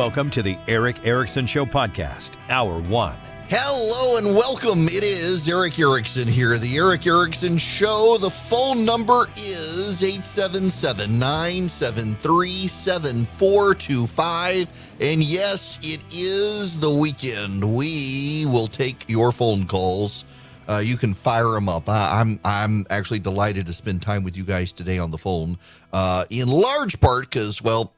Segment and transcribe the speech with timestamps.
[0.00, 3.18] Welcome to the Erick Erickson Show podcast, Hour One.
[3.50, 4.86] Hello and welcome.
[4.86, 8.16] It is Erick Erickson here, the Erick Erickson Show.
[8.18, 14.96] The phone number is 877 973 7425.
[15.00, 17.62] And yes, it is the weekend.
[17.62, 20.24] We will take your phone calls.
[20.70, 21.88] Uh, you can fire them up.
[21.88, 25.58] I, I'm I'm actually delighted to spend time with you guys today on the phone.
[25.92, 27.92] Uh, in large part because well,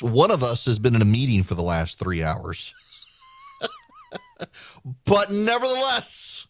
[0.00, 2.74] one of us has been in a meeting for the last three hours.
[5.04, 6.48] but nevertheless,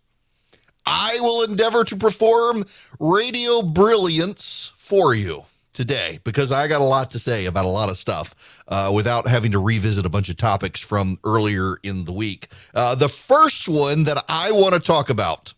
[0.86, 2.64] I will endeavor to perform
[2.98, 7.90] radio brilliance for you today because I got a lot to say about a lot
[7.90, 12.12] of stuff uh, without having to revisit a bunch of topics from earlier in the
[12.12, 12.48] week.
[12.74, 15.52] Uh, the first one that I want to talk about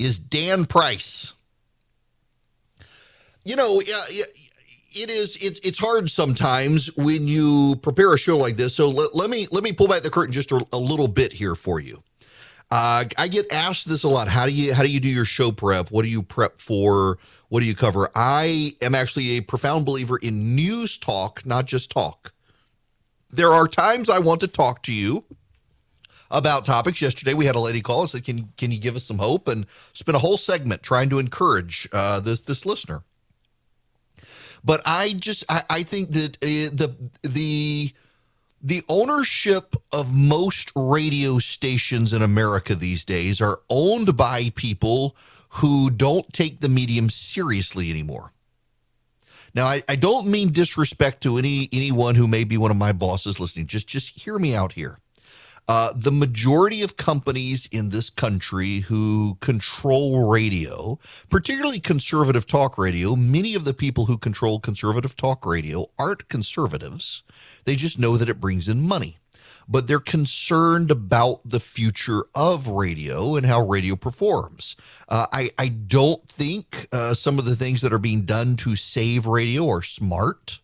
[0.00, 1.34] is Dan Price.
[3.44, 8.74] You know, it is it's it's hard sometimes when you prepare a show like this.
[8.74, 11.32] So let, let me let me pull back the curtain just a, a little bit
[11.32, 12.02] here for you.
[12.70, 14.28] Uh, I get asked this a lot.
[14.28, 15.90] How do you how do you do your show prep?
[15.90, 17.18] What do you prep for?
[17.48, 18.10] What do you cover?
[18.14, 22.32] I am actually a profound believer in news talk, not just talk.
[23.30, 25.24] There are times I want to talk to you
[26.30, 27.00] about topics.
[27.02, 29.48] Yesterday, we had a lady call and said, "Can can you give us some hope?"
[29.48, 33.02] and spend a whole segment trying to encourage uh, this this listener.
[34.64, 37.92] But I just I, I think that uh, the the
[38.62, 45.16] the ownership of most radio stations in America these days are owned by people
[45.54, 48.32] who don't take the medium seriously anymore.
[49.54, 52.92] Now, I, I don't mean disrespect to any anyone who may be one of my
[52.92, 53.66] bosses listening.
[53.66, 54.98] Just just hear me out here.
[55.70, 63.14] Uh, the majority of companies in this country who control radio, particularly conservative talk radio,
[63.14, 67.22] many of the people who control conservative talk radio aren't conservatives.
[67.66, 69.18] They just know that it brings in money.
[69.68, 74.74] But they're concerned about the future of radio and how radio performs.
[75.08, 78.74] Uh, I, I don't think uh, some of the things that are being done to
[78.74, 80.58] save radio are smart.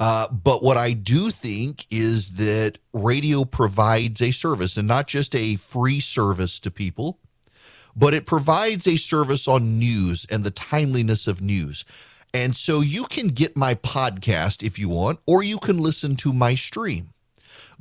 [0.00, 5.34] Uh, but what I do think is that radio provides a service and not just
[5.34, 7.18] a free service to people,
[7.94, 11.84] but it provides a service on news and the timeliness of news.
[12.32, 16.32] And so you can get my podcast if you want, or you can listen to
[16.32, 17.12] my stream.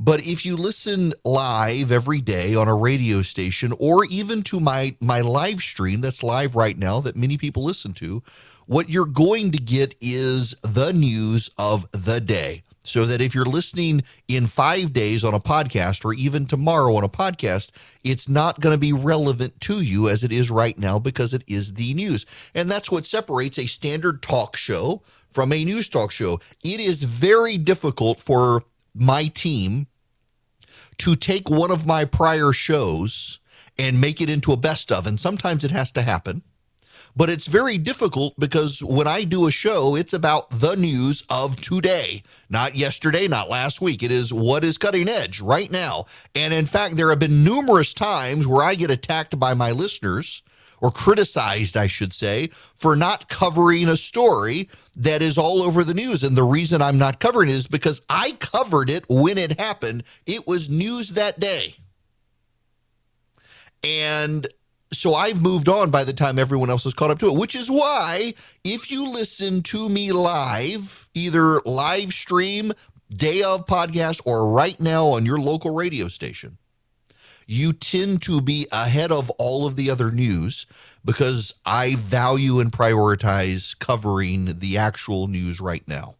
[0.01, 4.95] But if you listen live every day on a radio station, or even to my,
[5.01, 8.23] my live stream that's live right now that many people listen to,
[8.65, 12.63] what you're going to get is the news of the day.
[12.85, 17.03] So that if you're listening in five days on a podcast or even tomorrow on
[17.03, 17.71] a podcast,
[18.01, 21.43] it's not going to be relevant to you as it is right now because it
[21.45, 22.25] is the news.
[22.55, 26.39] And that's what separates a standard talk show from a news talk show.
[26.63, 28.63] It is very difficult for
[28.95, 29.87] my team
[30.99, 33.39] to take one of my prior shows
[33.77, 35.07] and make it into a best of.
[35.07, 36.43] And sometimes it has to happen
[37.15, 41.59] but it's very difficult because when I do a show, it's about the news of
[41.59, 44.03] today, not yesterday, not last week.
[44.03, 46.05] It is what is cutting edge right now.
[46.35, 50.43] And in fact, there have been numerous times where I get attacked by my listeners
[50.81, 55.93] or criticized, I should say, for not covering a story that is all over the
[55.93, 56.23] news.
[56.23, 60.03] And the reason I'm not covering it is because I covered it when it happened.
[60.25, 61.75] It was news that day.
[63.83, 64.47] And
[64.91, 67.55] so I've moved on by the time everyone else has caught up to it, which
[67.55, 72.71] is why if you listen to me live, either live stream,
[73.09, 76.57] day of podcast, or right now on your local radio station,
[77.49, 80.67] you tend to be ahead of all of the other news
[81.03, 86.15] because I value and prioritize covering the actual news right now.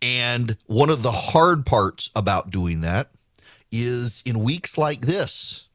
[0.00, 3.10] And one of the hard parts about doing that
[3.70, 5.66] is in weeks like this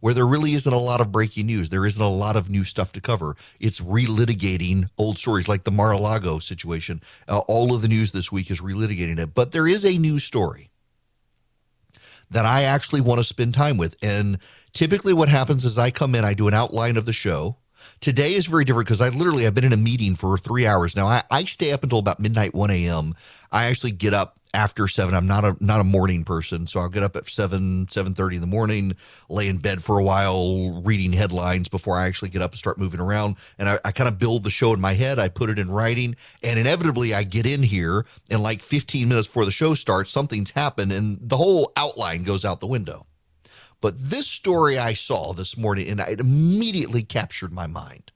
[0.00, 1.68] where there really isn't a lot of breaking news.
[1.68, 3.36] There isn't a lot of new stuff to cover.
[3.58, 7.02] It's relitigating old stories like the Mar-a-Lago situation.
[7.26, 9.34] Uh, all of the news this week is relitigating it.
[9.34, 10.67] But there is a new story
[12.30, 13.96] that I actually want to spend time with.
[14.02, 14.38] And
[14.72, 17.56] typically what happens is I come in, I do an outline of the show.
[18.00, 20.94] Today is very different because I literally have been in a meeting for three hours
[20.94, 21.06] now.
[21.08, 23.14] I, I stay up until about midnight, 1 a.m.
[23.50, 25.14] I actually get up after seven.
[25.14, 28.36] I'm not a not a morning person, so I'll get up at seven seven thirty
[28.36, 28.94] in the morning,
[29.28, 32.78] lay in bed for a while, reading headlines before I actually get up and start
[32.78, 33.36] moving around.
[33.58, 35.18] And I, I kind of build the show in my head.
[35.18, 39.26] I put it in writing, and inevitably I get in here, and like 15 minutes
[39.26, 43.06] before the show starts, something's happened, and the whole outline goes out the window.
[43.80, 48.10] But this story I saw this morning, and it immediately captured my mind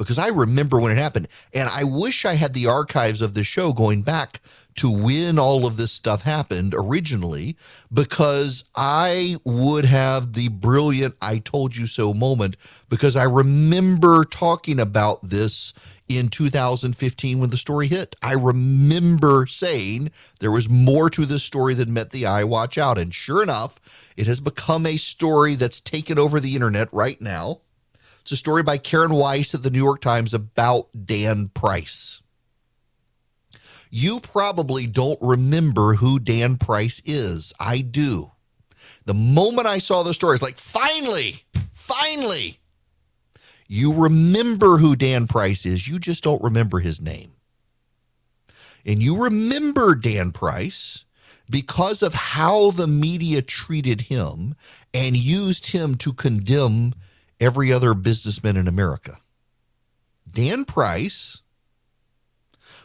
[0.00, 1.28] because I remember when it happened.
[1.52, 4.40] And I wish I had the archives of the show going back
[4.76, 7.54] to when all of this stuff happened originally,
[7.92, 12.56] because I would have the brilliant I told you so moment,
[12.88, 15.74] because I remember talking about this
[16.08, 18.16] in 2015 when the story hit.
[18.22, 22.44] I remember saying there was more to this story than met the eye.
[22.44, 22.96] Watch out.
[22.96, 23.78] And sure enough,
[24.16, 27.60] it has become a story that's taken over the internet right now.
[28.30, 32.22] It's a story by Karen Weise at the New York Times about Dan Price.
[33.90, 37.52] You probably don't remember who Dan Price is.
[37.58, 38.30] I do.
[39.04, 41.42] The moment I saw the story, it's like, finally,
[41.72, 42.60] finally.
[43.66, 45.88] You remember who Dan Price is.
[45.88, 47.32] You just don't remember his name.
[48.86, 51.04] And you remember Dan Price
[51.50, 54.54] because of how the media treated him
[54.94, 56.94] and used him to condemn
[57.40, 59.18] every other businessman in America.
[60.30, 61.40] Dan Price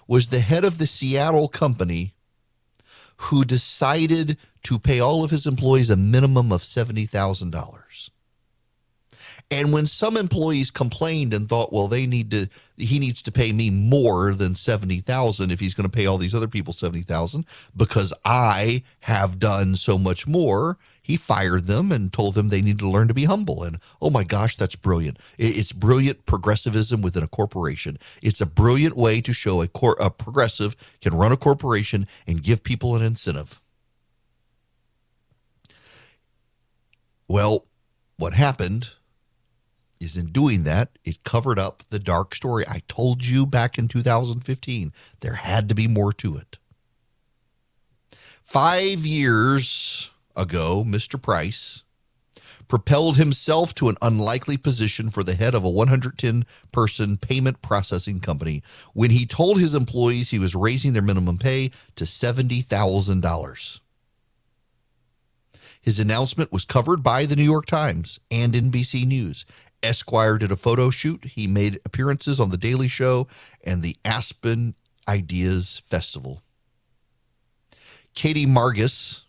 [0.07, 2.13] was the head of the Seattle company
[3.17, 8.09] who decided to pay all of his employees a minimum of $70,000.
[9.51, 13.51] And when some employees complained and thought, well, they need to, he needs to pay
[13.51, 17.45] me more than 70,000 if he's going to pay all these other people 70,000
[17.77, 22.79] because I have done so much more, he fired them and told them they need
[22.79, 23.61] to learn to be humble.
[23.61, 25.19] And oh my gosh, that's brilliant.
[25.37, 27.99] It's brilliant progressivism within a corporation.
[28.23, 32.41] It's a brilliant way to show a, cor- a progressive can run a corporation and
[32.41, 33.61] give people an incentive.
[37.27, 37.65] Well,
[38.17, 38.89] what happened
[40.05, 42.63] is in doing that, it covered up the dark story.
[42.67, 46.57] I told you back in 2015 there had to be more to it.
[48.43, 51.21] Five years ago, Mr.
[51.21, 51.83] Price
[52.67, 58.19] propelled himself to an unlikely position for the head of a 110 person payment processing
[58.19, 58.63] company
[58.93, 63.79] when he told his employees he was raising their minimum pay to $70,000.
[65.85, 69.45] His announcement was covered by the New York Times and NBC News.
[69.83, 71.25] Esquire did a photo shoot.
[71.25, 73.27] He made appearances on The Daily Show
[73.63, 74.75] and the Aspen
[75.07, 76.41] Ideas Festival.
[78.13, 79.23] Katie Margus,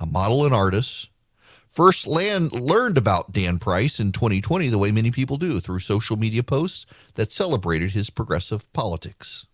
[0.00, 1.08] a model and artist,
[1.68, 6.16] first land, learned about Dan Price in 2020 the way many people do through social
[6.16, 9.46] media posts that celebrated his progressive politics.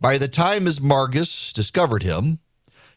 [0.00, 0.80] By the time Ms.
[0.80, 2.38] Margus discovered him,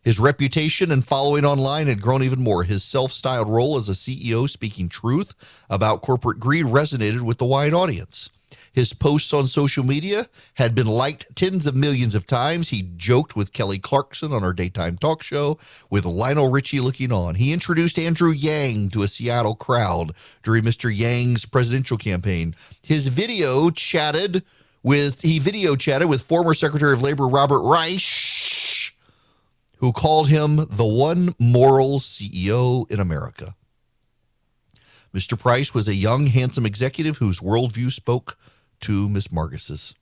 [0.03, 2.63] his reputation and following online had grown even more.
[2.63, 5.33] His self styled role as a CEO speaking truth
[5.69, 8.29] about corporate greed resonated with the wide audience.
[8.73, 12.69] His posts on social media had been liked tens of millions of times.
[12.69, 15.59] He joked with Kelly Clarkson on her daytime talk show,
[15.91, 17.35] with Lionel Richie looking on.
[17.35, 20.95] He introduced Andrew Yang to a Seattle crowd during Mr.
[20.95, 22.55] Yang's presidential campaign.
[22.81, 24.43] His video chatted
[24.81, 28.82] with he video chatted with former Secretary of Labor Robert Reich
[29.83, 33.53] who called him the one moral CEO in America.
[35.13, 35.37] Mr.
[35.37, 38.37] Price was a young, handsome executive whose worldview spoke
[38.79, 39.93] to Miss Margus's,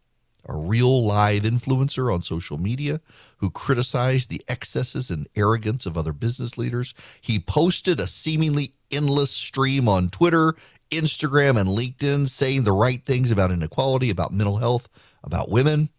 [0.48, 3.02] a real live influencer on social media
[3.38, 6.94] who criticized the excesses and arrogance of other business leaders.
[7.20, 10.54] He posted a seemingly endless stream on Twitter,
[10.92, 14.88] Instagram, and LinkedIn saying the right things about inequality, about mental health,
[15.24, 15.90] about women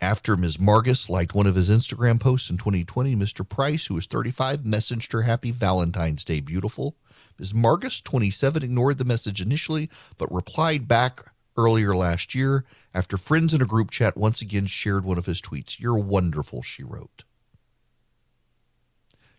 [0.00, 0.58] after Ms.
[0.58, 3.48] Margus liked one of his Instagram posts in 2020, Mr.
[3.48, 6.96] Price, who was 35, messaged her Happy Valentine's Day, beautiful.
[7.38, 7.52] Ms.
[7.52, 9.88] Margus, 27, ignored the message initially,
[10.18, 15.04] but replied back earlier last year after friends in a group chat once again shared
[15.04, 15.80] one of his tweets.
[15.80, 17.24] You're wonderful, she wrote.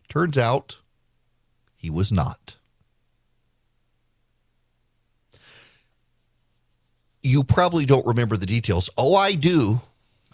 [0.10, 0.80] Turns out
[1.76, 2.56] he was not.
[7.22, 8.90] You probably don't remember the details.
[8.98, 9.82] Oh, I do.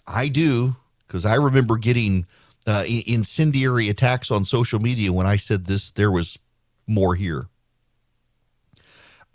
[0.06, 2.26] I do because I remember getting
[2.66, 5.90] uh, incendiary attacks on social media when I said this.
[5.90, 6.38] There was
[6.86, 7.46] more here.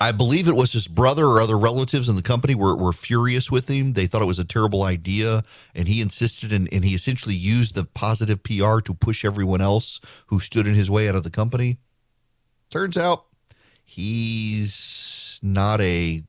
[0.01, 3.51] I believe it was his brother or other relatives in the company were, were furious
[3.51, 3.93] with him.
[3.93, 5.43] They thought it was a terrible idea,
[5.75, 9.99] and he insisted, and, and he essentially used the positive PR to push everyone else
[10.27, 11.79] who stood in his way out of the company.
[12.69, 13.25] Turns out
[13.83, 16.23] he's not a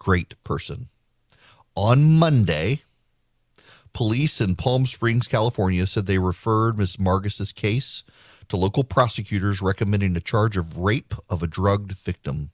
[0.00, 0.88] great person.
[1.76, 2.82] On Monday,
[3.92, 6.98] Police in Palm Springs, California said they referred Ms.
[6.98, 8.04] Margus's case
[8.48, 12.50] to local prosecutors recommending a charge of rape of a drugged victim.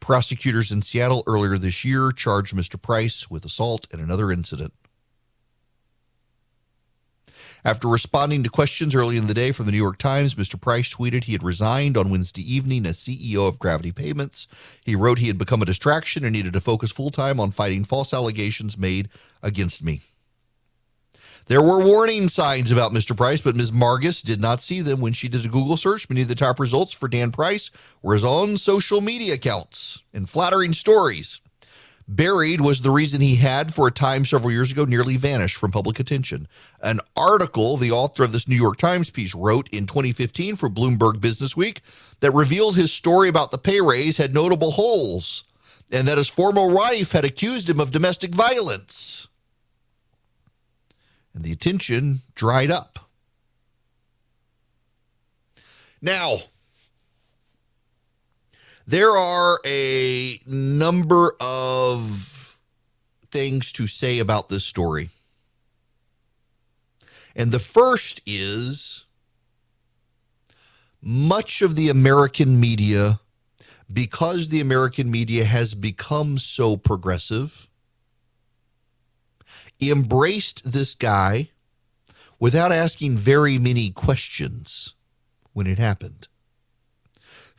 [0.00, 2.80] Prosecutors in Seattle earlier this year charged Mr.
[2.80, 4.72] Price with assault in another incident.
[7.62, 10.58] After responding to questions early in the day from the New York Times, Mr.
[10.58, 14.46] Price tweeted he had resigned on Wednesday evening as CEO of Gravity Payments.
[14.82, 17.84] He wrote he had become a distraction and needed to focus full time on fighting
[17.84, 19.10] false allegations made
[19.42, 20.00] against me.
[21.50, 23.16] There were warning signs about Mr.
[23.16, 23.72] Price, but Ms.
[23.72, 26.08] Margus did not see them when she did a Google search.
[26.08, 30.30] Many of the top results for Dan Price were his own social media accounts and
[30.30, 31.40] flattering stories.
[32.06, 35.72] Buried was the reason he had, for a time several years ago, nearly vanished from
[35.72, 36.46] public attention.
[36.84, 41.20] An article the author of this New York Times piece wrote in 2015 for Bloomberg
[41.20, 41.80] Business Week
[42.20, 45.42] that revealed his story about the pay raise had notable holes
[45.90, 49.26] and that his former wife had accused him of domestic violence
[51.40, 52.98] and the attention dried up.
[56.02, 56.36] Now,
[58.86, 62.58] there are a number of
[63.24, 65.08] things to say about this story.
[67.34, 69.06] And the first is
[71.00, 73.18] much of the American media,
[73.90, 77.69] because the American media has become so progressive,
[79.80, 81.50] embraced this guy
[82.38, 84.94] without asking very many questions
[85.52, 86.26] when it happened.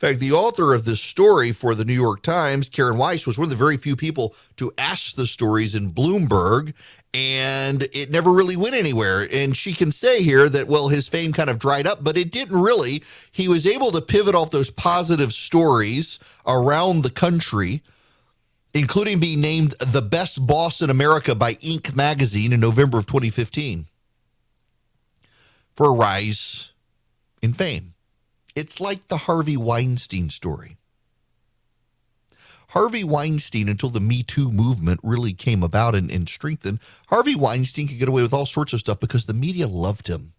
[0.02, 3.38] In fact, the author of this story for the New York Times, Karen Weise, was
[3.38, 6.74] one of the very few people to ask the stories in Bloomberg,
[7.14, 9.28] and it never really went anywhere.
[9.30, 12.32] And she can say here that, well, his fame kind of dried up, but it
[12.32, 13.04] didn't really.
[13.30, 17.82] He was able to pivot off those positive stories around the country
[18.74, 21.94] including being named the best boss in America by Inc.
[21.94, 23.86] magazine in November of 2015
[25.74, 26.72] for a rise
[27.42, 27.94] in fame.
[28.54, 30.76] It's like the Harvey Weinstein story.
[32.68, 37.86] Harvey Weinstein, until the Me Too movement really came about and, and strengthened, Harvey Weinstein
[37.86, 40.32] could get away with all sorts of stuff because the media loved him.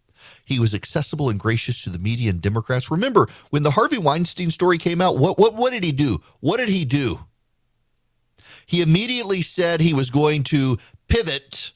[0.43, 2.89] He was accessible and gracious to the media and Democrats.
[2.89, 6.21] Remember, when the Harvey Weinstein story came out, what, what, what did he do?
[6.39, 7.19] What did he do?
[8.65, 10.77] He immediately said he was going to
[11.07, 11.71] pivot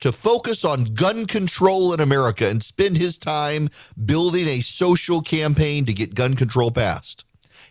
[0.00, 3.68] to focus on gun control in America and spend his time
[4.04, 7.24] building a social campaign to get gun control passed.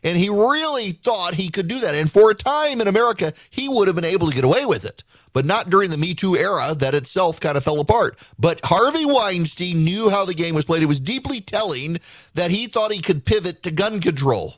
[0.03, 1.95] And he really thought he could do that.
[1.95, 4.85] And for a time in America, he would have been able to get away with
[4.85, 8.17] it, but not during the Me Too era that itself kind of fell apart.
[8.37, 10.83] But Harvey Weinstein knew how the game was played.
[10.83, 11.99] It was deeply telling
[12.35, 14.55] that he thought he could pivot to gun control.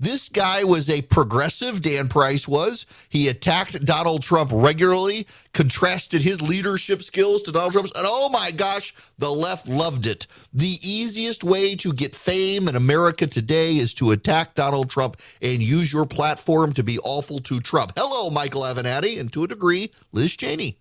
[0.00, 2.86] This guy was a progressive, Dan Price was.
[3.10, 8.50] He attacked Donald Trump regularly, contrasted his leadership skills to Donald Trump's, and oh my
[8.50, 10.26] gosh, the left loved it.
[10.54, 15.60] The easiest way to get fame in America today is to attack Donald Trump and
[15.60, 17.92] use your platform to be awful to Trump.
[17.94, 20.78] Hello, Michael Avenatti, and to a degree, Liz Cheney.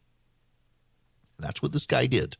[1.38, 2.38] That's what this guy did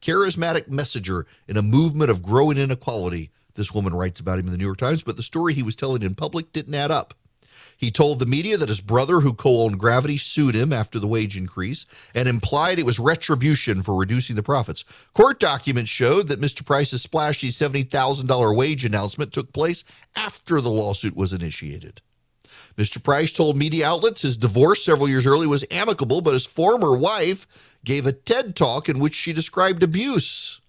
[0.00, 4.56] charismatic messenger in a movement of growing inequality this woman writes about him in the
[4.56, 7.12] New York Times, but the story he was telling in public didn't add up.
[7.76, 11.06] He told the media that his brother, who co owned Gravity, sued him after the
[11.06, 14.84] wage increase and implied it was retribution for reducing the profits.
[15.14, 16.64] Court documents showed that Mr.
[16.64, 19.84] Price's splashy $70,000 wage announcement took place
[20.16, 22.00] after the lawsuit was initiated.
[22.76, 23.02] Mr.
[23.02, 27.46] Price told media outlets his divorce several years earlier was amicable, but his former wife
[27.84, 30.60] gave a TED talk in which she described abuse.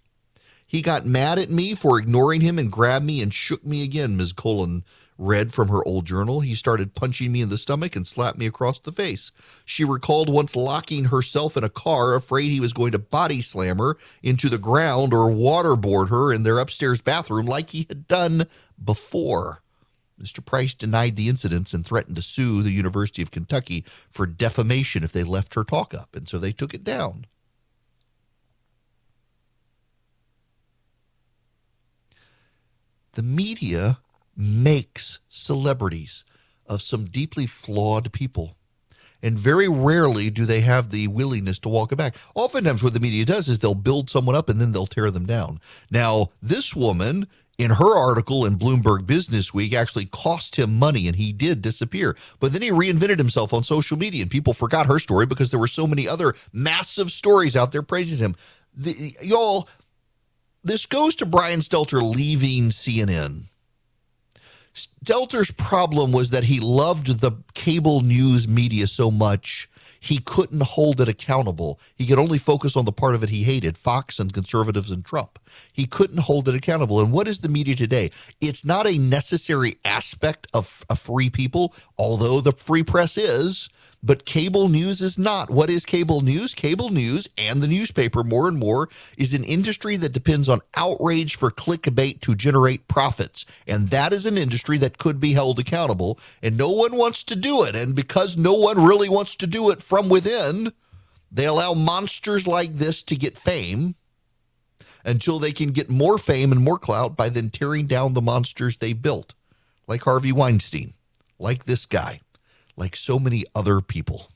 [0.69, 4.15] He got mad at me for ignoring him and grabbed me and shook me again,
[4.15, 4.33] Ms.
[4.33, 4.83] Colon
[5.17, 6.41] read from her old journal.
[6.41, 9.31] He started punching me in the stomach and slapped me across the face.
[9.65, 13.79] She recalled once locking herself in a car, afraid he was going to body slam
[13.79, 18.45] her into the ground or waterboard her in their upstairs bathroom like he had done
[18.81, 19.63] before.
[20.21, 20.45] Mr.
[20.45, 25.13] Price denied the incidents and threatened to sue the University of Kentucky for defamation if
[25.13, 27.25] they left her talk up, and so they took it down.
[33.13, 33.99] The media
[34.35, 36.23] makes celebrities
[36.65, 38.55] of some deeply flawed people.
[39.21, 42.15] And very rarely do they have the willingness to walk it back.
[42.35, 45.25] Oftentimes, what the media does is they'll build someone up and then they'll tear them
[45.25, 45.59] down.
[45.91, 51.17] Now, this woman, in her article in Bloomberg Business Week, actually cost him money and
[51.17, 52.15] he did disappear.
[52.39, 55.59] But then he reinvented himself on social media and people forgot her story because there
[55.59, 58.35] were so many other massive stories out there praising him.
[58.73, 59.67] The, y'all,
[60.63, 63.45] this goes to Brian Stelter leaving CNN.
[64.73, 71.01] Stelter's problem was that he loved the cable news media so much he couldn't hold
[71.01, 71.79] it accountable.
[71.95, 75.03] He could only focus on the part of it he hated Fox and conservatives and
[75.03, 75.39] Trump.
[75.73, 77.01] He couldn't hold it accountable.
[77.01, 78.11] And what is the media today?
[78.39, 83.69] It's not a necessary aspect of a free people, although the free press is.
[84.01, 85.49] But cable news is not.
[85.49, 86.55] What is cable news?
[86.55, 88.87] Cable news and the newspaper, more and more,
[89.17, 93.45] is an industry that depends on outrage for clickbait to generate profits.
[93.67, 96.17] And that is an industry that could be held accountable.
[96.41, 97.75] And no one wants to do it.
[97.75, 100.71] And because no one really wants to do it from within,
[101.31, 103.95] they allow monsters like this to get fame
[105.03, 108.77] until they can get more fame and more clout by then tearing down the monsters
[108.77, 109.33] they built,
[109.87, 110.93] like Harvey Weinstein,
[111.37, 112.21] like this guy
[112.79, 114.29] like so many other people.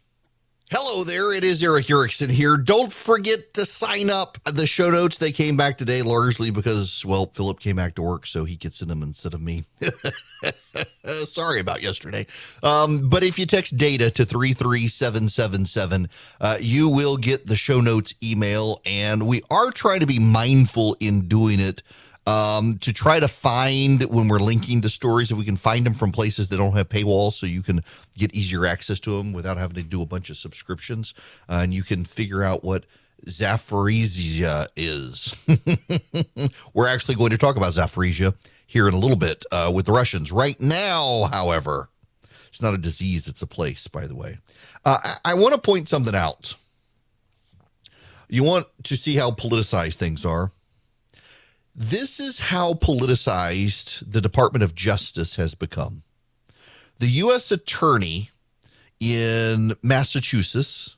[0.72, 2.58] Hello there, it is Erick Erickson here.
[2.58, 4.40] Don't forget to sign up.
[4.44, 8.26] The show notes, they came back today largely because, well, Philip came back to work,
[8.26, 9.66] so he could send them instead of me.
[11.26, 12.26] Sorry about yesterday.
[12.64, 16.10] Um, but if you text data to 33777,
[16.42, 20.98] uh, you will get the show notes email, and we are trying to be mindful
[21.00, 21.84] in doing it
[22.26, 25.94] um, to try to find when we're linking to stories, if we can find them
[25.94, 27.84] from places that don't have paywalls, so you can
[28.18, 31.14] get easier access to them without having to do a bunch of subscriptions,
[31.50, 32.86] uh, and you can figure out what
[33.26, 35.36] Zaporizhia is.
[36.74, 38.34] we're actually going to talk about Zaporizhia
[38.68, 40.32] here in a little bit uh, with the Russians.
[40.32, 41.90] Right now, however,
[42.48, 43.88] it's not a disease; it's a place.
[43.88, 44.38] By the way,
[44.86, 46.56] uh, I, I want to point something out.
[48.30, 50.52] You want to see how politicized things are.
[51.76, 56.04] This is how politicized the Department of Justice has become.
[57.00, 57.52] The U.S.
[57.52, 58.30] Attorney
[59.00, 60.96] in Massachusetts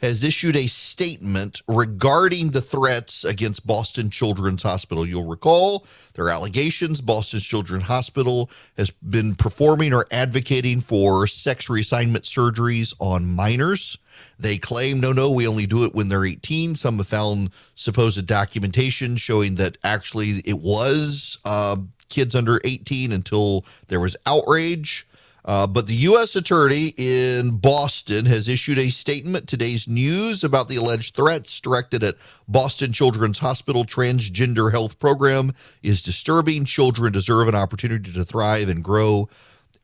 [0.00, 5.06] has issued a statement regarding the threats against Boston Children's Hospital.
[5.06, 12.22] You'll recall their allegations Boston Children's Hospital has been performing or advocating for sex reassignment
[12.22, 13.96] surgeries on minors.
[14.38, 16.74] They claim, no, no, we only do it when they're 18.
[16.74, 21.76] Some have found supposed documentation showing that actually it was uh,
[22.08, 25.06] kids under 18 until there was outrage.
[25.46, 26.34] Uh, but the U.S.
[26.34, 32.16] Attorney in Boston has issued a statement today's news about the alleged threats directed at
[32.48, 35.52] Boston Children's Hospital transgender health program
[35.84, 36.64] is disturbing.
[36.64, 39.28] Children deserve an opportunity to thrive and grow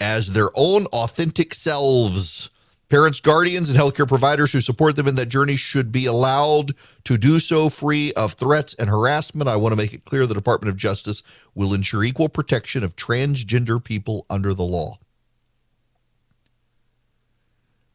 [0.00, 2.50] as their own authentic selves.
[2.88, 7.16] Parents, guardians, and healthcare providers who support them in that journey should be allowed to
[7.16, 9.48] do so free of threats and harassment.
[9.48, 11.22] I want to make it clear the Department of Justice
[11.54, 14.98] will ensure equal protection of transgender people under the law.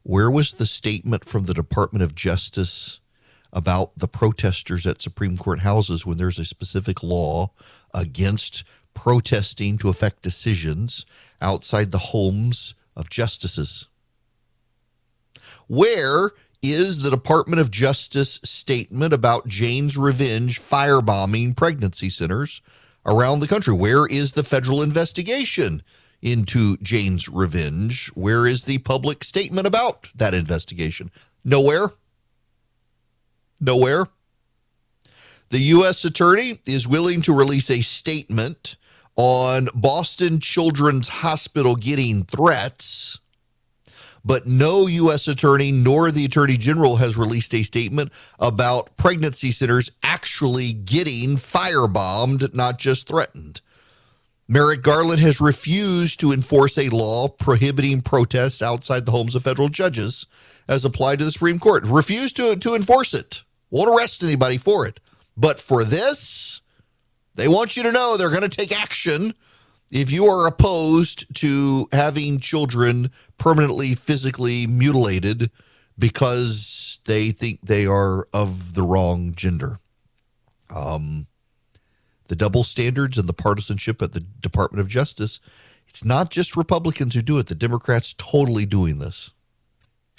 [0.07, 3.01] Where was the statement from the Department of Justice
[3.51, 7.51] about the protesters at Supreme Court houses when there's a specific law
[7.93, 11.05] against protesting to affect decisions
[11.41, 13.89] outside the homes of justices?
[15.67, 16.31] Where
[16.63, 22.61] is the Department of Justice statement about Jane's Revenge firebombing pregnancy centers
[23.05, 23.73] around the country?
[23.73, 25.83] Where is the federal investigation
[26.21, 28.09] into Jane's Revenge?
[28.15, 31.11] Where is the public statement about that investigation?
[31.43, 31.91] Nowhere.
[33.59, 34.07] Nowhere.
[35.49, 36.03] The U.S.
[36.03, 38.75] Attorney is willing to release a statement
[39.15, 43.19] on Boston Children's Hospital getting threats
[44.27, 45.29] but no U.S.
[45.29, 52.53] attorney nor the attorney general has released a statement about pregnancy centers actually getting firebombed,
[52.53, 53.61] not just threatened.
[54.47, 59.67] Merrick Garland has refused to enforce a law prohibiting protests outside the homes of federal
[59.67, 60.25] judges
[60.69, 61.85] as applied to the Supreme Court.
[61.85, 63.43] Refused to, to enforce it.
[63.69, 65.01] Won't arrest anybody for it.
[65.35, 66.61] But for this,
[67.35, 69.33] they want you to know they're going to take action
[69.91, 75.51] if you are opposed to having children permanently physically mutilated
[75.99, 79.79] because they think they are of the wrong gender.
[80.69, 81.27] Um,
[82.27, 85.39] the double standards and the partisanship at the Department of Justice,
[85.87, 87.47] it's not just Republicans who do it.
[87.47, 89.31] The Democrats totally doing this.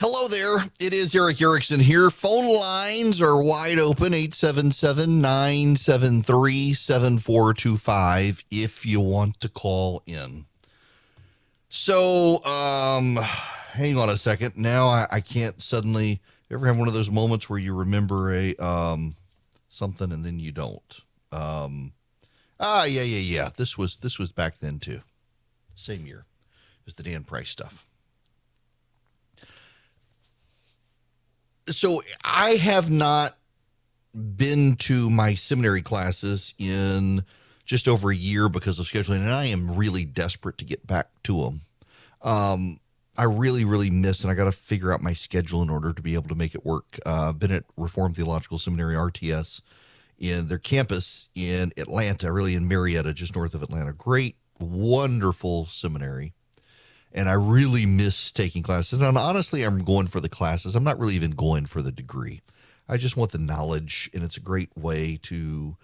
[0.00, 0.64] Hello there.
[0.78, 2.08] It is Erick Erickson here.
[2.08, 10.46] Phone lines are wide open 877 973 7425 if you want to call in.
[11.68, 13.16] So, um,
[13.72, 14.56] hang on a second.
[14.56, 18.54] Now I, I can't suddenly ever have one of those moments where you remember a
[18.56, 19.16] um
[19.68, 21.00] something and then you don't.
[21.32, 21.92] Um
[22.60, 23.50] ah yeah yeah yeah.
[23.56, 25.00] This was this was back then too.
[25.74, 26.24] Same year.
[26.84, 27.88] Was the Dan Price stuff.
[31.70, 33.36] so I have not
[34.14, 37.24] been to my seminary classes in
[37.64, 41.08] just over a year because of scheduling, and I am really desperate to get back
[41.24, 41.60] to them.
[42.22, 42.80] Um,
[43.16, 46.02] I really, really miss, and I got to figure out my schedule in order to
[46.02, 46.98] be able to make it work.
[47.04, 49.60] Uh, been at Reformed Theological Seminary (RTS)
[50.18, 53.92] in their campus in Atlanta, really in Marietta, just north of Atlanta.
[53.92, 56.32] Great, wonderful seminary
[57.12, 59.00] and I really miss taking classes.
[59.00, 60.74] And honestly, I'm going for the classes.
[60.74, 62.42] I'm not really even going for the degree.
[62.88, 65.76] I just want the knowledge, and it's a great way to,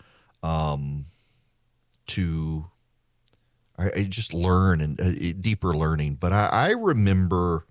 [0.42, 1.06] um,
[2.08, 2.66] to,
[3.78, 6.16] I, I just learn and uh, deeper learning.
[6.16, 7.66] But I, I remember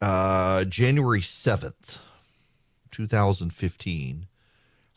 [0.00, 2.00] uh, January seventh,
[2.90, 4.26] two thousand fifteen.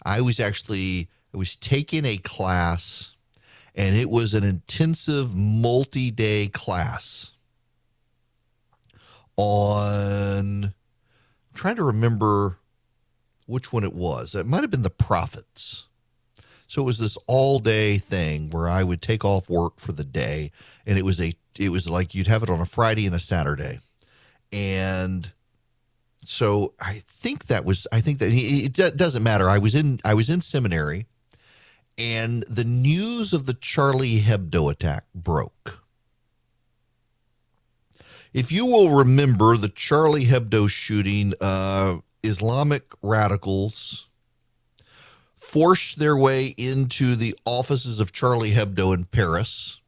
[0.05, 3.15] I was actually I was taking a class
[3.73, 7.33] and it was an intensive multi day class
[9.37, 10.73] on, I'm
[11.53, 12.59] trying to remember
[13.47, 14.33] which one it was.
[14.33, 15.87] It might have been the prophets.
[16.67, 20.03] So it was this all day thing where I would take off work for the
[20.03, 20.51] day
[20.85, 23.19] and it was a it was like you'd have it on a Friday and a
[23.19, 23.79] Saturday.
[24.51, 25.31] And
[26.27, 29.49] so I think that was I think that it doesn't matter.
[29.49, 31.07] I was in I was in seminary
[31.97, 35.83] and the news of the Charlie Hebdo attack broke.
[38.33, 44.09] If you will remember the Charlie Hebdo shooting, uh, Islamic radicals
[45.37, 49.79] forced their way into the offices of Charlie Hebdo in Paris.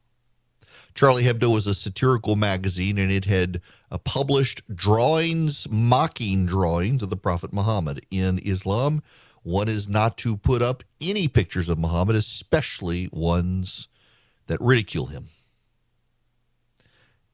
[0.94, 3.60] Charlie Hebdo was a satirical magazine and it had
[3.92, 8.06] uh, published drawings, mocking drawings of the Prophet Muhammad.
[8.12, 9.02] In Islam,
[9.44, 13.88] one is not to put up any pictures of Muhammad, especially ones
[14.48, 15.28] that ridicule him.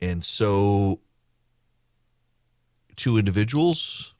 [0.01, 0.99] And so,
[2.95, 4.13] two individuals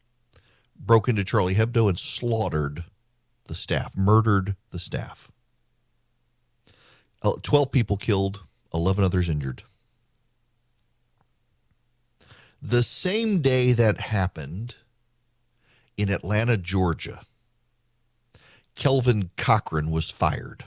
[0.80, 2.86] broke into Charlie Hebdo and slaughtered
[3.46, 5.30] the staff, murdered the staff.
[7.42, 8.44] 12 people killed,
[8.74, 9.64] 11 others injured.
[12.66, 14.76] The same day that happened
[15.98, 17.20] in Atlanta, Georgia,
[18.74, 20.64] Kelvin Cochran was fired.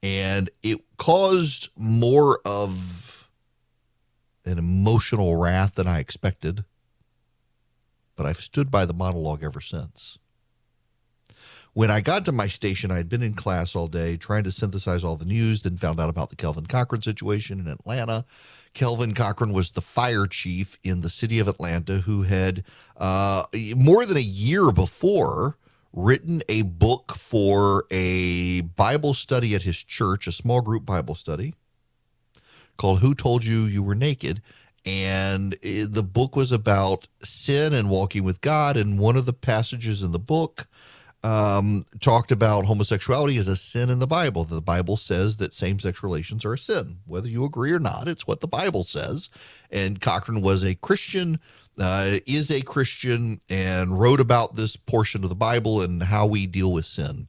[0.00, 3.28] And it caused more of
[4.44, 6.64] an emotional wrath than I expected.
[8.14, 10.18] But I've stood by the monologue ever since.
[11.72, 14.52] When I got to my station, I had been in class all day trying to
[14.52, 18.24] synthesize all the news, then found out about the Kelvin Cochran situation in Atlanta.
[18.74, 22.64] Kelvin Cochran was the fire chief in the city of Atlanta who had,
[22.96, 23.44] uh,
[23.76, 25.56] more than a year before,
[25.92, 31.54] written a book for a Bible study at his church, a small group Bible study
[32.76, 34.42] called Who Told You You Were Naked?
[34.84, 38.76] And the book was about sin and walking with God.
[38.76, 40.66] And one of the passages in the book
[41.24, 44.44] um, talked about homosexuality as a sin in the Bible.
[44.44, 46.98] The Bible says that same sex relations are a sin.
[47.06, 49.30] Whether you agree or not, it's what the Bible says.
[49.70, 51.40] And Cochran was a Christian,
[51.80, 56.46] uh, is a Christian, and wrote about this portion of the Bible and how we
[56.46, 57.26] deal with sin.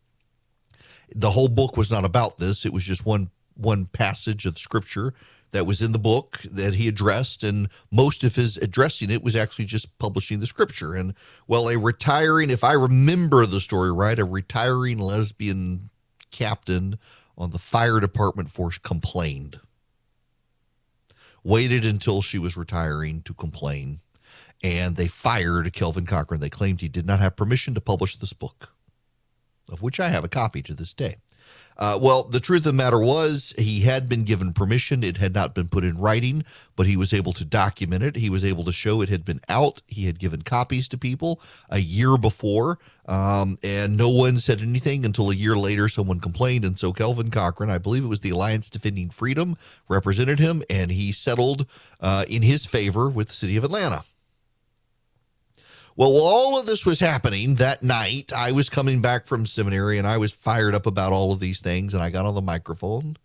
[1.15, 5.13] The whole book was not about this, it was just one one passage of scripture
[5.55, 9.37] that was in the book that he addressed, and most of his addressing it was
[9.37, 10.93] actually just publishing the scripture.
[10.93, 11.13] And
[11.47, 15.89] well, a retiring, if I remember the story right, a retiring lesbian
[16.29, 16.99] captain
[17.37, 19.61] on the fire department force complained.
[21.41, 24.01] Waited until she was retiring to complain,
[24.61, 26.41] and they fired Kelvin Cochran.
[26.41, 28.73] They claimed he did not have permission to publish this book,
[29.71, 31.15] of which I have a copy to this day.
[31.77, 35.03] Uh, well, the truth of the matter was he had been given permission.
[35.03, 38.15] It had not been put in writing, but he was able to document it.
[38.15, 39.81] He was able to show it had been out.
[39.87, 45.05] He had given copies to people a year before, um, and no one said anything
[45.05, 45.89] until a year later.
[45.89, 49.57] Someone complained, and so Kelvin Cochran, I believe it was the Alliance Defending Freedom,
[49.89, 51.65] represented him, and he settled
[51.99, 54.03] uh, in his favor with the city of Atlanta.
[55.97, 59.97] Well, while all of this was happening that night, I was coming back from seminary
[59.97, 61.93] and I was fired up about all of these things.
[61.93, 63.15] And I got on the microphone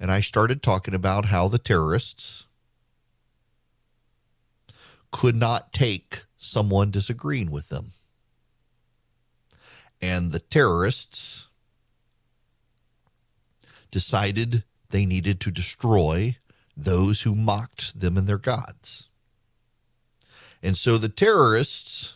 [0.00, 2.46] and I started talking about how the terrorists
[5.12, 7.92] could not take someone disagreeing with them.
[10.00, 11.48] And the terrorists
[13.90, 16.38] decided they needed to destroy
[16.74, 19.08] those who mocked them and their gods.
[20.64, 22.14] And so the terrorists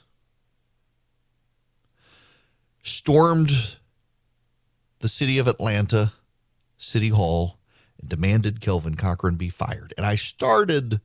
[2.82, 3.76] stormed
[5.00, 6.14] the city of Atlanta,
[6.78, 7.58] City Hall,
[8.00, 9.92] and demanded Kelvin Cochran be fired.
[9.98, 11.02] And I started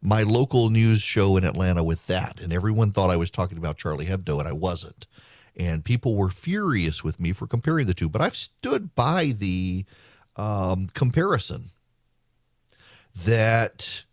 [0.00, 2.38] my local news show in Atlanta with that.
[2.40, 5.08] And everyone thought I was talking about Charlie Hebdo, and I wasn't.
[5.56, 8.08] And people were furious with me for comparing the two.
[8.08, 9.84] But I've stood by the
[10.36, 11.70] um, comparison
[13.24, 14.04] that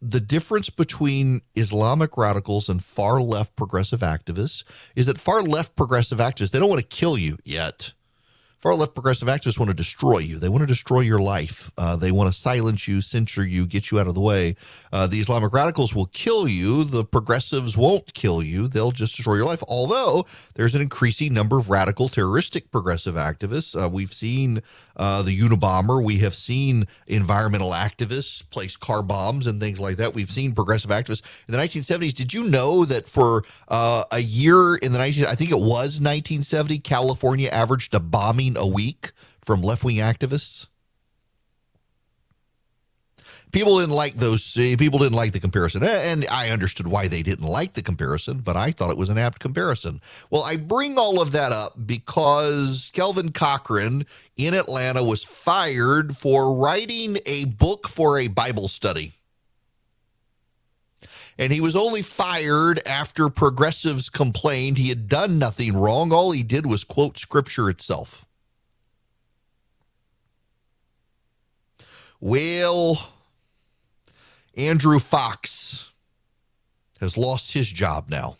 [0.00, 6.18] the difference between Islamic radicals and far left progressive activists is that far left progressive
[6.18, 7.92] activists, they don't want to kill you yet.
[8.58, 10.40] Far left progressive activists want to destroy you.
[10.40, 11.70] They want to destroy your life.
[11.78, 14.56] Uh, they want to silence you, censure you, get you out of the way.
[14.92, 16.82] Uh, the Islamic radicals will kill you.
[16.82, 18.66] The progressives won't kill you.
[18.66, 19.62] They'll just destroy your life.
[19.68, 23.80] Although there's an increasing number of radical, terroristic progressive activists.
[23.80, 24.60] Uh, we've seen
[24.96, 26.02] uh, the Unabomber.
[26.02, 30.14] We have seen environmental activists place car bombs and things like that.
[30.14, 32.12] We've seen progressive activists in the 1970s.
[32.12, 36.00] Did you know that for uh, a year in the 19, I think it was
[36.00, 40.68] 1970, California averaged a bombing a week from left wing activists?
[43.52, 45.82] people didn't like those people didn't like the comparison.
[45.82, 49.18] And i understood why they didn't like the comparison but i thought it was an
[49.18, 50.00] apt comparison.
[50.30, 54.06] Well i bring all of that up because kelvin cochran
[54.36, 59.14] in atlanta was fired for writing a book for a bible study.
[61.40, 66.12] And he was only fired after progressives complained he had done nothing wrong.
[66.12, 68.26] All he did was quote scripture itself
[72.20, 73.12] well
[74.56, 75.92] Andrew Fox
[77.00, 78.36] has lost his job now.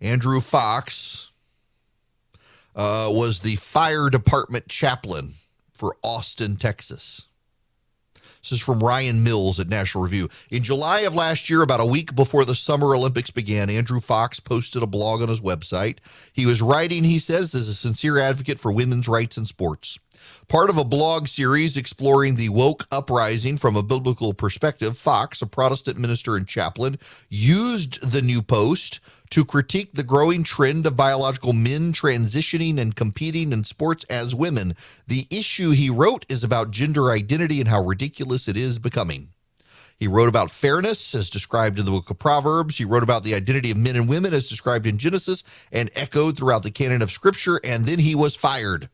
[0.00, 1.30] Andrew Fox
[2.74, 5.34] uh, was the fire department chaplain
[5.74, 7.28] for Austin, Texas.
[8.40, 10.28] This is from Ryan Mills at National Review.
[10.50, 14.38] In July of last year, about a week before the Summer Olympics began, Andrew Fox
[14.38, 15.98] posted a blog on his website.
[16.32, 19.98] He was writing, he says, as a sincere advocate for women's rights in sports.
[20.48, 25.46] Part of a blog series exploring the woke uprising from a biblical perspective, Fox, a
[25.46, 31.52] Protestant minister and chaplain, used the new post to critique the growing trend of biological
[31.52, 34.76] men transitioning and competing in sports as women.
[35.06, 39.30] The issue he wrote is about gender identity and how ridiculous it is becoming.
[39.96, 42.78] He wrote about fairness as described in the book of Proverbs.
[42.78, 46.36] He wrote about the identity of men and women as described in Genesis and echoed
[46.36, 48.88] throughout the canon of Scripture, and then he was fired.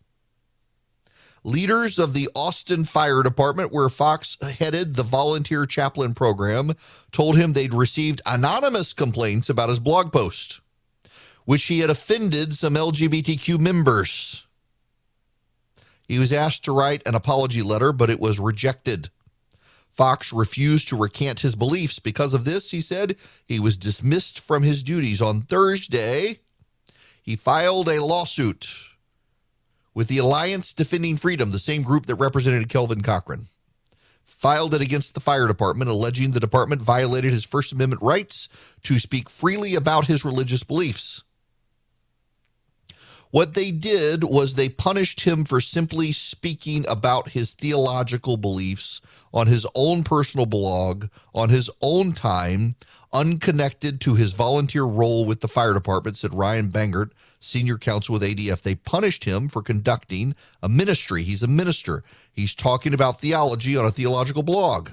[1.42, 6.74] Leaders of the Austin Fire Department, where Fox headed the volunteer chaplain program,
[7.12, 10.60] told him they'd received anonymous complaints about his blog post,
[11.46, 14.46] which he had offended some LGBTQ members.
[16.06, 19.08] He was asked to write an apology letter, but it was rejected.
[19.90, 21.98] Fox refused to recant his beliefs.
[21.98, 25.22] Because of this, he said he was dismissed from his duties.
[25.22, 26.40] On Thursday,
[27.22, 28.89] he filed a lawsuit
[29.94, 33.46] with the Alliance Defending Freedom, the same group that represented Kelvin Cochran,
[34.24, 38.48] filed it against the fire department, alleging the department violated his First Amendment rights
[38.84, 41.24] to speak freely about his religious beliefs.
[43.30, 49.00] What they did was they punished him for simply speaking about his theological beliefs
[49.32, 52.74] on his own personal blog, on his own time,
[53.12, 58.22] unconnected to his volunteer role with the fire department, said Ryan Bangert, senior counsel with
[58.22, 58.62] ADF.
[58.62, 61.22] They punished him for conducting a ministry.
[61.22, 62.02] He's a minister.
[62.32, 64.90] He's talking about theology on a theological blog.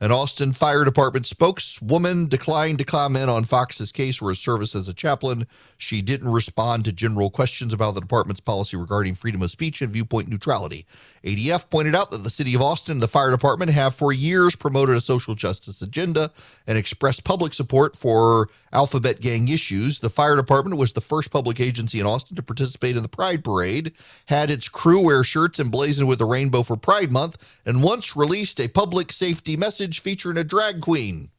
[0.00, 4.86] An Austin Fire Department spokeswoman declined to comment on Fox's case or his service as
[4.86, 5.44] a chaplain.
[5.76, 9.92] She didn't respond to general questions about the department's policy regarding freedom of speech and
[9.92, 10.86] viewpoint neutrality.
[11.24, 14.54] ADF pointed out that the city of Austin and the fire department have for years
[14.54, 16.30] promoted a social justice agenda
[16.68, 19.98] and expressed public support for alphabet gang issues.
[19.98, 23.42] The fire department was the first public agency in Austin to participate in the Pride
[23.42, 23.92] Parade,
[24.26, 28.60] had its crew wear shirts emblazoned with a rainbow for Pride Month, and once released
[28.60, 31.30] a public safety message message featuring a drag queen.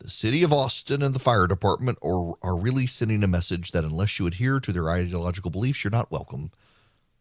[0.00, 3.84] The city of Austin and the fire department are, are really sending a message that
[3.84, 6.50] unless you adhere to their ideological beliefs, you're not welcome,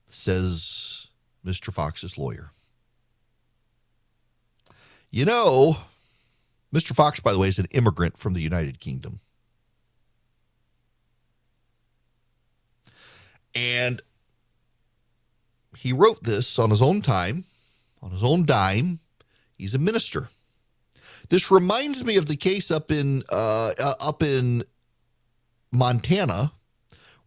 [0.09, 1.07] says
[1.45, 1.71] Mr.
[1.71, 2.51] Fox's lawyer.
[5.11, 5.77] You know,
[6.73, 6.93] Mr.
[6.93, 9.19] Fox, by the way, is an immigrant from the United Kingdom.
[13.55, 14.01] And
[15.77, 17.45] he wrote this on his own time,
[18.01, 18.99] on his own dime.
[19.57, 20.29] He's a minister.
[21.29, 24.63] This reminds me of the case up in uh, uh, up in
[25.71, 26.51] Montana,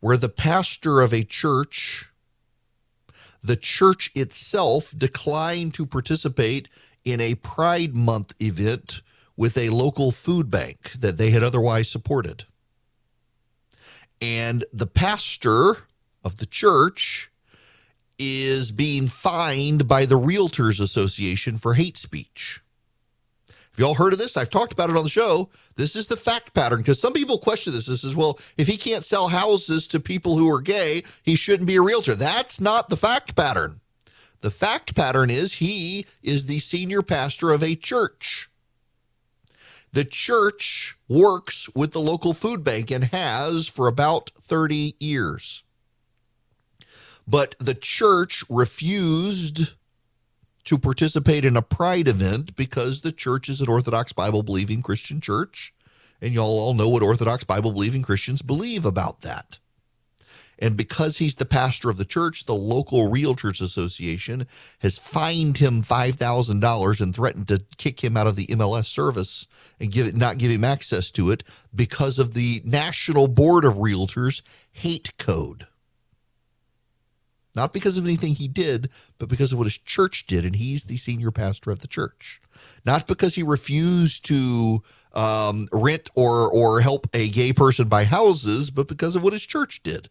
[0.00, 2.10] where the pastor of a church,
[3.42, 6.68] the church itself, declined to participate
[7.04, 9.00] in a Pride Month event
[9.36, 12.44] with a local food bank that they had otherwise supported.
[14.20, 15.78] And the pastor
[16.24, 17.30] of the church
[18.18, 22.60] is being fined by the Realtors Association for hate speech.
[23.48, 24.38] Have y'all heard of this?
[24.38, 25.50] I've talked about it on the show.
[25.76, 27.86] This is the fact pattern because some people question this.
[27.86, 31.66] This is, well, if he can't sell houses to people who are gay, he shouldn't
[31.66, 32.14] be a realtor.
[32.14, 33.80] That's not the fact pattern.
[34.40, 38.48] The fact pattern is he is the senior pastor of a church.
[39.92, 45.64] The church works with the local food bank and has for about 30 years.
[47.26, 49.72] But the church refused
[50.64, 55.20] to participate in a pride event because the church is an Orthodox Bible believing Christian
[55.20, 55.72] church.
[56.20, 59.58] And y'all all know what Orthodox Bible believing Christians believe about that.
[60.58, 64.46] And because he's the pastor of the church, the local Realtors Association
[64.78, 69.46] has fined him $5,000 and threatened to kick him out of the MLS service
[69.78, 73.74] and give it, not give him access to it because of the National Board of
[73.74, 74.40] Realtors
[74.72, 75.66] hate code.
[77.56, 80.44] Not because of anything he did, but because of what his church did.
[80.44, 82.40] And he's the senior pastor of the church.
[82.84, 84.82] Not because he refused to
[85.14, 89.46] um, rent or, or help a gay person buy houses, but because of what his
[89.46, 90.10] church did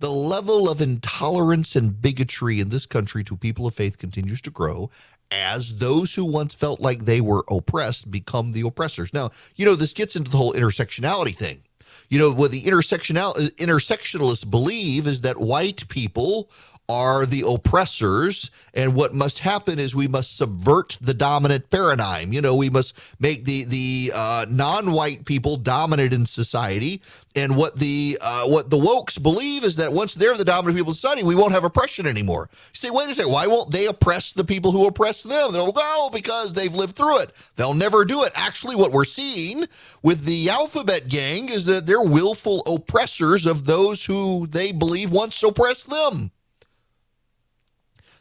[0.00, 4.50] the level of intolerance and bigotry in this country to people of faith continues to
[4.50, 4.90] grow
[5.30, 9.12] as those who once felt like they were oppressed become the oppressors.
[9.12, 11.62] Now, you know, this gets into the whole intersectionality thing.
[12.08, 16.50] You know, what the intersectional uh, intersectionalists believe is that white people
[16.90, 18.50] are the oppressors.
[18.74, 22.32] And what must happen is we must subvert the dominant paradigm.
[22.32, 27.00] You know, we must make the the uh, non-white people dominant in society.
[27.36, 30.90] And what the uh, what the wokes believe is that once they're the dominant people
[30.90, 32.48] in society, we won't have oppression anymore.
[32.50, 35.52] You say, wait a second, why won't they oppress the people who oppress them?
[35.52, 37.30] They'll go, oh, because they've lived through it.
[37.54, 38.32] They'll never do it.
[38.34, 39.66] Actually, what we're seeing
[40.02, 45.40] with the alphabet gang is that they're willful oppressors of those who they believe once
[45.42, 46.32] oppressed them.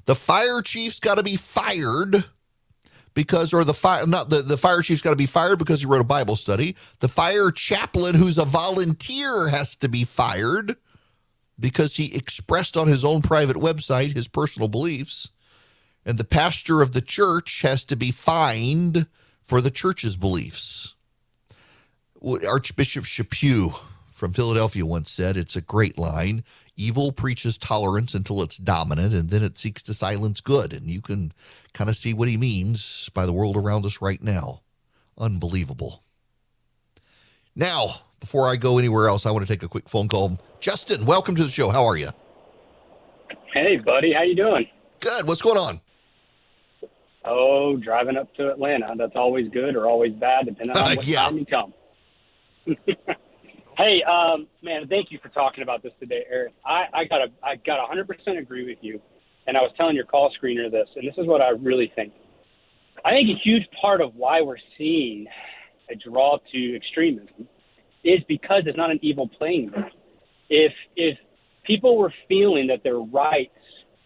[0.10, 2.26] The fire chief's got to be fired
[3.14, 5.86] because or the fire not the, the fire chief's got to be fired because he
[5.86, 6.76] wrote a bible study.
[6.98, 10.78] The fire chaplain who's a volunteer has to be fired
[11.60, 15.30] because he expressed on his own private website his personal beliefs.
[16.04, 19.06] And the pastor of the church has to be fined
[19.44, 20.96] for the church's beliefs.
[22.20, 23.80] Archbishop chaput
[24.20, 26.44] from philadelphia once said it's a great line
[26.80, 30.72] Evil preaches tolerance until it's dominant, and then it seeks to silence good.
[30.72, 31.34] And you can
[31.74, 34.62] kind of see what he means by the world around us right now.
[35.18, 36.04] Unbelievable.
[37.54, 40.40] Now, before I go anywhere else, I want to take a quick phone call.
[40.62, 41.70] Justin, welcome to the show.
[41.70, 42.12] How are you?
[43.54, 44.14] Hey, buddy.
[44.14, 44.66] How you doing?
[45.02, 45.28] Good.
[45.28, 45.82] What's going on?
[47.26, 48.94] Oh, driving up to Atlanta.
[48.98, 51.24] That's always good or always bad, depending on what yeah.
[51.24, 51.74] time you come.
[53.80, 56.52] Hey, um, man, thank you for talking about this today, Erick.
[56.66, 59.00] I, I got a, I got 100% agree with you,
[59.48, 62.12] and I was telling your call screener this, and this is what I really think.
[63.06, 65.28] I think a huge part of why we're seeing
[65.90, 67.48] a draw to extremism
[68.04, 69.86] is because it's not an evil playing field.
[70.50, 71.18] If if
[71.64, 73.56] people were feeling that their rights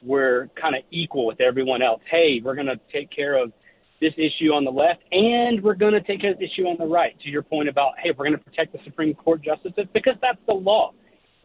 [0.03, 3.51] were kind of equal with everyone else, hey, we're going to take care of
[4.03, 7.17] this issue on the left, and we're going to take this issue on the right.
[7.21, 10.39] To your point about, hey, we're going to protect the Supreme Court justices because that's
[10.45, 10.91] the law.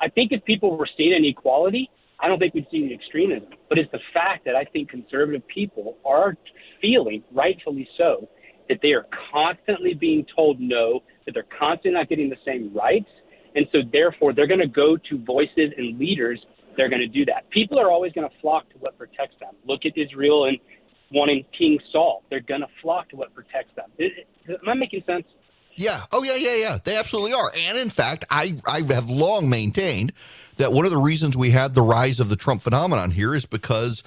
[0.00, 1.90] I think if people were seeing inequality,
[2.20, 3.50] I don't think we'd see the extremism.
[3.68, 6.36] But it's the fact that I think conservative people are
[6.82, 8.28] feeling, rightfully so,
[8.68, 13.08] that they are constantly being told no, that they're constantly not getting the same rights.
[13.54, 16.44] And so, therefore, they're going to go to voices and leaders.
[16.76, 17.48] They're going to do that.
[17.50, 19.54] People are always going to flock to what protects them.
[19.64, 20.58] Look at Israel and
[21.12, 22.22] wanting King Saul.
[22.30, 23.90] They're going to flock to what protects them.
[24.48, 25.24] am I making sense?
[25.76, 26.04] Yeah.
[26.12, 26.78] Oh, yeah, yeah, yeah.
[26.82, 27.50] They absolutely are.
[27.56, 30.12] And in fact, I, I have long maintained
[30.56, 33.46] that one of the reasons we had the rise of the Trump phenomenon here is
[33.46, 34.02] because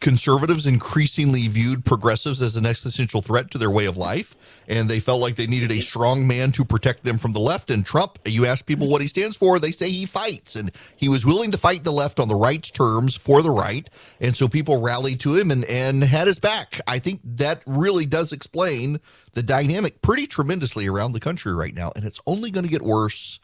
[0.00, 4.34] conservatives increasingly viewed progressives as an existential threat to their way of life,
[4.66, 7.70] and they felt like they needed a strong man to protect them from the left.
[7.70, 11.08] And Trump, you ask people what he stands for, they say he fights, and he
[11.08, 13.88] was willing to fight the left on the right's terms for the right,
[14.20, 16.80] and so people rallied to him and and had his back.
[16.86, 19.00] I think that really does explain
[19.34, 22.82] the dynamic pretty tremendously around the country right now, and it's only going to get
[22.82, 23.38] worse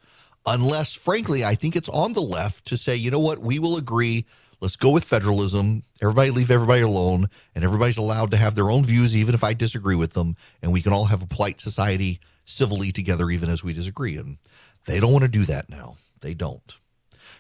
[0.47, 3.77] unless, frankly, I think it's on the left to say, you know what, we will
[3.77, 4.25] agree
[4.61, 5.83] Let's go with federalism.
[6.01, 9.53] Everybody leave everybody alone, and everybody's allowed to have their own views, even if I
[9.53, 10.37] disagree with them.
[10.63, 14.17] And we can all have a polite society civilly together, even as we disagree.
[14.17, 14.39] And
[14.87, 15.97] they don't want to do that now.
[16.21, 16.75] They don't.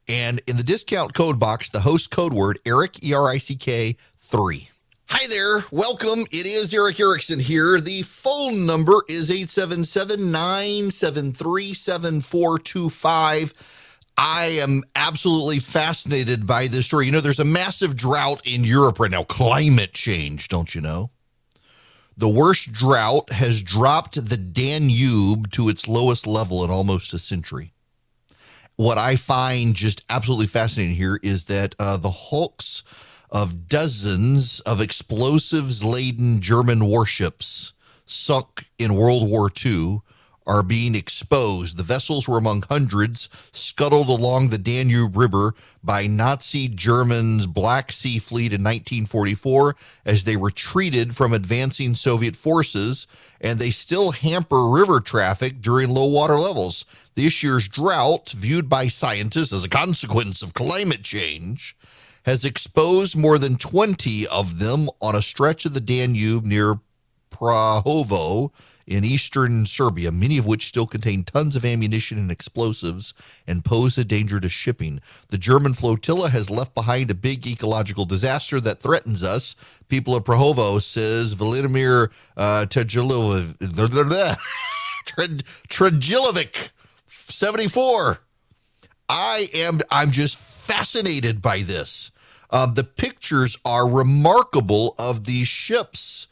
[0.08, 3.54] And in the discount code box, the host code word, Erick, E R I C
[3.54, 4.68] K 3.
[5.08, 5.64] Hi there.
[5.70, 6.26] Welcome.
[6.32, 7.80] It is Erick Erickson here.
[7.80, 13.54] The phone number is 877 973 7425.
[14.16, 17.06] I am absolutely fascinated by this story.
[17.06, 21.10] You know, there's a massive drought in Europe right now, climate change, don't you know?
[22.16, 27.72] The worst drought has dropped the Danube to its lowest level in almost a century.
[28.76, 32.82] What I find just absolutely fascinating here is that uh, the hulks
[33.32, 37.72] of dozens of explosives laden German warships
[38.04, 40.02] sunk in World War II
[40.46, 41.78] are being exposed.
[41.78, 48.18] The vessels were among hundreds scuttled along the Danube River by Nazi Germans' Black Sea
[48.18, 53.06] Fleet in 1944 as they retreated from advancing Soviet forces,
[53.40, 56.84] and they still hamper river traffic during low water levels.
[57.14, 61.76] This year's drought, viewed by scientists as a consequence of climate change,
[62.24, 66.78] has exposed more than 20 of them on a stretch of the Danube near
[67.30, 68.52] Prahovo
[68.86, 73.14] in eastern Serbia, many of which still contain tons of ammunition and explosives
[73.46, 75.00] and pose a danger to shipping.
[75.28, 79.56] The German flotilla has left behind a big ecological disaster that threatens us.
[79.88, 83.56] People of Prahovo, says Vladimir uh, Trajilovic,
[87.06, 88.18] 74.
[89.08, 92.11] I am I'm just fascinated by this.
[92.52, 96.28] Um, the pictures are remarkable of these ships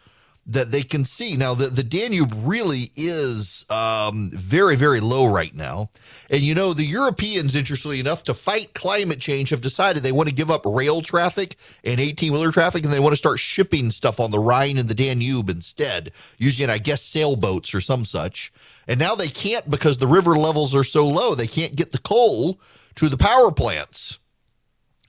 [0.46, 1.36] that they can see.
[1.36, 5.90] Now, the, the Danube really is um, very, very low right now.
[6.28, 10.28] And you know, the Europeans, interestingly enough, to fight climate change, have decided they want
[10.28, 13.90] to give up rail traffic and 18 wheeler traffic and they want to start shipping
[13.90, 18.52] stuff on the Rhine and the Danube instead, using, I guess, sailboats or some such.
[18.88, 21.98] And now they can't because the river levels are so low, they can't get the
[21.98, 22.60] coal
[22.96, 24.18] to the power plants.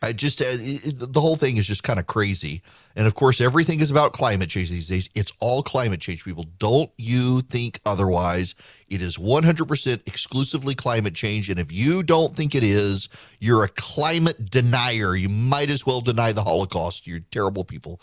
[0.04, 2.64] I just uh, it, the whole thing is just kind of crazy.
[2.95, 5.10] And of course, everything is about climate change these days.
[5.14, 6.45] It's all climate change, people.
[6.58, 8.56] Don't you think otherwise?
[8.88, 11.49] It is 100% exclusively climate change.
[11.49, 15.16] And if you don't think it is, you're a climate denier.
[15.16, 17.06] You might as well deny the Holocaust.
[17.06, 18.02] You're terrible people.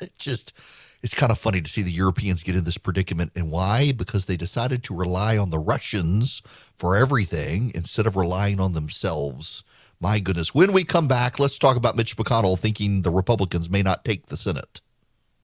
[0.00, 0.54] it just,
[1.02, 3.32] it's kind of funny to see the Europeans get in this predicament.
[3.36, 3.92] And why?
[3.92, 6.42] Because they decided to rely on the Russians
[6.74, 9.62] for everything instead of relying on themselves.
[10.02, 10.52] My goodness.
[10.52, 14.26] When we come back, let's talk about Mitch McConnell thinking the Republicans may not take
[14.26, 14.80] the Senate.